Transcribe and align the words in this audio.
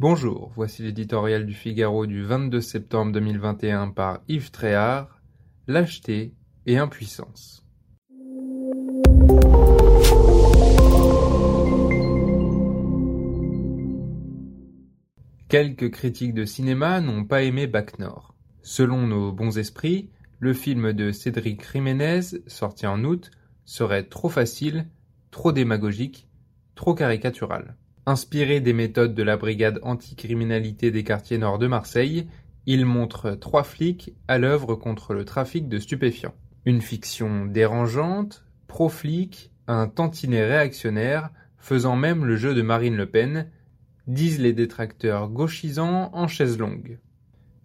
Bonjour, 0.00 0.52
voici 0.54 0.84
l'éditorial 0.84 1.44
du 1.44 1.54
Figaro 1.54 2.06
du 2.06 2.22
22 2.22 2.60
septembre 2.60 3.10
2021 3.10 3.88
par 3.88 4.20
Yves 4.28 4.52
Tréhard, 4.52 5.20
Lâcheté 5.66 6.36
et 6.66 6.78
impuissance. 6.78 7.66
Quelques 15.48 15.90
critiques 15.90 16.34
de 16.34 16.44
cinéma 16.44 17.00
n'ont 17.00 17.24
pas 17.24 17.42
aimé 17.42 17.66
Bac 17.66 17.98
Nord. 17.98 18.36
Selon 18.62 19.04
nos 19.04 19.32
bons 19.32 19.58
esprits, 19.58 20.10
le 20.38 20.54
film 20.54 20.92
de 20.92 21.10
Cédric 21.10 21.68
Jiménez, 21.72 22.20
sorti 22.46 22.86
en 22.86 23.02
août, 23.02 23.32
serait 23.64 24.04
trop 24.04 24.28
facile, 24.28 24.86
trop 25.32 25.50
démagogique, 25.50 26.28
trop 26.76 26.94
caricatural. 26.94 27.74
Inspiré 28.08 28.60
des 28.60 28.72
méthodes 28.72 29.14
de 29.14 29.22
la 29.22 29.36
brigade 29.36 29.80
anticriminalité 29.82 30.90
des 30.90 31.04
quartiers 31.04 31.36
nord 31.36 31.58
de 31.58 31.66
Marseille, 31.66 32.26
il 32.64 32.86
montre 32.86 33.32
trois 33.32 33.64
flics 33.64 34.14
à 34.28 34.38
l'œuvre 34.38 34.76
contre 34.76 35.12
le 35.12 35.26
trafic 35.26 35.68
de 35.68 35.78
stupéfiants. 35.78 36.34
Une 36.64 36.80
fiction 36.80 37.44
dérangeante, 37.44 38.46
pro-flic, 38.66 39.52
un 39.66 39.88
tantinet 39.88 40.42
réactionnaire, 40.42 41.28
faisant 41.58 41.96
même 41.96 42.24
le 42.24 42.36
jeu 42.36 42.54
de 42.54 42.62
Marine 42.62 42.96
Le 42.96 43.04
Pen, 43.04 43.50
disent 44.06 44.40
les 44.40 44.54
détracteurs 44.54 45.28
gauchisants 45.28 46.08
en 46.14 46.28
chaise 46.28 46.58
longue. 46.58 47.00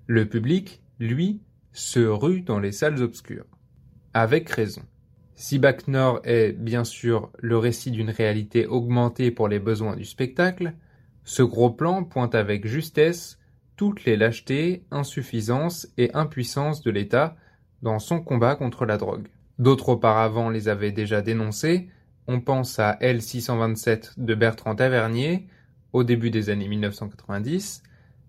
Le 0.07 0.27
public, 0.27 0.81
lui, 0.99 1.39
se 1.71 2.01
rue 2.01 2.41
dans 2.41 2.59
les 2.59 2.73
salles 2.73 3.01
obscures. 3.01 3.47
Avec 4.13 4.49
raison. 4.49 4.81
Si 5.35 5.57
Bac 5.59 5.87
Nord 5.87 6.21
est, 6.23 6.51
bien 6.51 6.83
sûr, 6.83 7.31
le 7.39 7.57
récit 7.57 7.91
d'une 7.91 8.11
réalité 8.11 8.67
augmentée 8.67 9.31
pour 9.31 9.47
les 9.47 9.59
besoins 9.59 9.95
du 9.95 10.05
spectacle, 10.05 10.73
ce 11.23 11.41
gros 11.41 11.71
plan 11.71 12.03
pointe 12.03 12.35
avec 12.35 12.67
justesse 12.67 13.39
toutes 13.75 14.05
les 14.05 14.15
lâchetés, 14.15 14.83
insuffisances 14.91 15.87
et 15.97 16.13
impuissances 16.13 16.83
de 16.83 16.91
l'État 16.91 17.35
dans 17.81 17.99
son 17.99 18.21
combat 18.21 18.55
contre 18.55 18.85
la 18.85 18.97
drogue. 18.97 19.27
D'autres 19.59 19.89
auparavant 19.89 20.49
les 20.49 20.69
avaient 20.69 20.91
déjà 20.91 21.21
dénoncés, 21.21 21.89
on 22.27 22.39
pense 22.39 22.79
à 22.79 22.93
L627 23.01 24.13
de 24.17 24.35
Bertrand 24.35 24.75
Tavernier, 24.75 25.47
au 25.91 26.03
début 26.03 26.31
des 26.31 26.49
années 26.49 26.67
1990, 26.67 27.83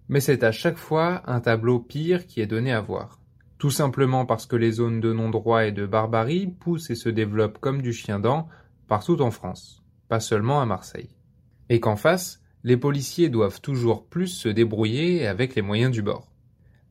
mais 0.09 0.21
c'est 0.21 0.45
à 0.45 0.53
chaque 0.53 0.77
fois 0.77 1.23
un 1.27 1.41
tableau 1.41 1.79
pire 1.79 2.27
qui 2.27 2.41
est 2.41 2.47
donné 2.47 2.73
à 2.73 2.81
voir. 2.81 3.21
Tout 3.59 3.71
simplement 3.71 4.27
parce 4.27 4.47
que 4.47 4.57
les 4.57 4.73
zones 4.73 5.01
de 5.01 5.13
non-droit 5.13 5.65
et 5.67 5.73
de 5.73 5.87
barbarie 5.87 6.49
poussent 6.49 6.91
et 6.91 6.95
se 6.95 7.09
développent 7.09 7.59
comme 7.59 7.83
du 7.83 7.93
chien-dent 7.93 8.49
partout 8.89 9.21
en 9.23 9.31
France, 9.31 9.83
pas 10.09 10.21
seulement 10.21 10.61
à 10.61 10.67
Marseille. 10.67 11.17
Et 11.69 11.81
qu'en 11.81 11.97
face, 11.97 12.43
les 12.63 12.77
policiers 12.77 13.29
doivent 13.29 13.61
toujours 13.61 14.07
plus 14.07 14.29
se 14.29 14.49
débrouiller 14.49 15.27
avec 15.27 15.55
les 15.55 15.63
moyens 15.63 15.93
du 15.93 16.03
bord. 16.03 16.33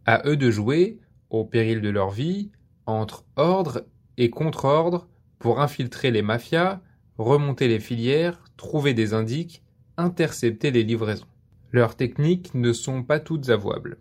À 0.05 0.27
eux 0.27 0.37
de 0.37 0.49
jouer, 0.49 0.99
au 1.29 1.45
péril 1.45 1.81
de 1.81 1.89
leur 1.89 2.09
vie, 2.09 2.51
entre 2.85 3.25
ordre 3.35 3.85
et 4.17 4.29
contre-ordre 4.29 5.07
pour 5.39 5.59
infiltrer 5.59 6.11
les 6.11 6.21
mafias, 6.21 6.81
remonter 7.17 7.67
les 7.67 7.79
filières, 7.79 8.43
trouver 8.57 8.93
des 8.93 9.13
indices 9.13 9.63
intercepter 9.97 10.71
les 10.71 10.83
livraisons. 10.83 11.27
Leurs 11.71 11.95
techniques 11.95 12.53
ne 12.53 12.73
sont 12.73 13.03
pas 13.03 13.19
toutes 13.19 13.49
avouables. 13.49 13.97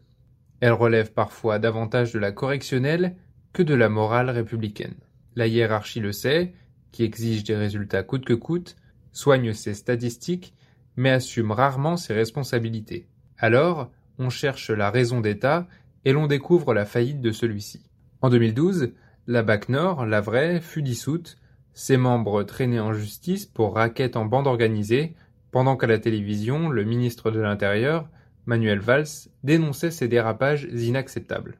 Elles 0.62 0.72
relèvent 0.72 1.12
parfois 1.12 1.58
davantage 1.58 2.12
de 2.12 2.20
la 2.20 2.30
correctionnelle 2.30 3.16
que 3.52 3.64
de 3.64 3.74
la 3.74 3.88
morale 3.88 4.30
républicaine. 4.30 4.94
La 5.34 5.48
hiérarchie 5.48 5.98
le 5.98 6.12
sait, 6.12 6.54
qui 6.92 7.02
exige 7.02 7.42
des 7.42 7.56
résultats 7.56 8.04
coûte 8.04 8.24
que 8.24 8.32
coûte, 8.32 8.76
soigne 9.10 9.54
ses 9.54 9.74
statistiques, 9.74 10.54
mais 10.94 11.10
assume 11.10 11.50
rarement 11.50 11.96
ses 11.96 12.14
responsabilités. 12.14 13.08
Alors, 13.38 13.90
on 14.20 14.30
cherche 14.30 14.70
la 14.70 14.92
raison 14.92 15.20
d'État 15.20 15.66
et 16.04 16.12
l'on 16.12 16.28
découvre 16.28 16.74
la 16.74 16.84
faillite 16.84 17.20
de 17.20 17.32
celui-ci. 17.32 17.82
En 18.20 18.30
2012, 18.30 18.92
la 19.26 19.42
BAC 19.42 19.68
Nord, 19.68 20.06
la 20.06 20.20
vraie, 20.20 20.60
fut 20.60 20.82
dissoute, 20.82 21.38
ses 21.72 21.96
membres 21.96 22.44
traînés 22.44 22.78
en 22.78 22.92
justice 22.92 23.46
pour 23.46 23.74
raquettes 23.74 24.16
en 24.16 24.26
bande 24.26 24.46
organisée 24.46 25.16
pendant 25.50 25.76
qu'à 25.76 25.88
la 25.88 25.98
télévision, 25.98 26.68
le 26.68 26.84
ministre 26.84 27.32
de 27.32 27.40
l'Intérieur, 27.40 28.08
Manuel 28.46 28.80
Valls, 28.80 29.28
dénonçait 29.44 29.90
ces 29.90 30.08
dérapages 30.08 30.64
inacceptables. 30.72 31.58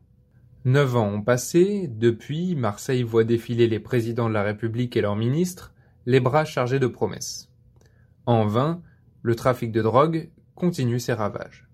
Neuf 0.65 0.97
ans 0.97 1.09
ont 1.09 1.22
passé, 1.22 1.88
depuis, 1.88 2.54
Marseille 2.54 3.03
voit 3.03 3.25
défiler 3.25 3.69
les 3.69 3.81
présidents 3.81 4.28
de 4.28 4.34
la 4.34 4.43
République 4.43 4.97
et 4.97 5.00
leurs 5.00 5.16
ministres, 5.16 5.72
les 6.06 6.21
bras 6.21 6.44
chargés 6.44 6.78
de 6.78 6.87
promesses. 6.87 7.50
En 8.26 8.47
vain, 8.47 8.82
le 9.22 9.34
trafic 9.34 9.72
de 9.72 9.82
drogue 9.82 10.31
continue 10.54 11.00
ses 11.00 11.15
ravages. 11.15 11.69